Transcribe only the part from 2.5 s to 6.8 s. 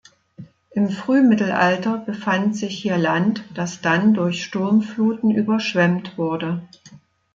sich hier Land, das dann durch Sturmfluten überschwemmt wurde.